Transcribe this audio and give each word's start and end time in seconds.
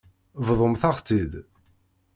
Bḍumt-aɣ-tt-id. 0.47 1.33